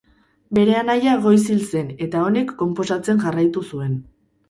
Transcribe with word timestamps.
Bere 0.57 0.73
anaia 0.77 1.13
goiz 1.27 1.37
hil 1.53 1.63
zen 1.67 1.93
eta 2.07 2.25
honek 2.31 2.57
konposatzen 2.65 3.25
jarraitu 3.29 3.69
zuen. 3.73 3.99